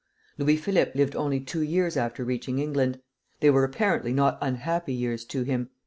[0.39, 2.99] Louis Philippe lived only two years after reaching England.
[3.39, 5.69] They were apparently not unhappy years to him.